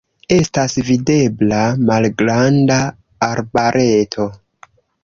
Estas 0.35 0.77
videbla 0.87 1.59
malgranda 1.91 2.81
arbareto. 3.31 4.31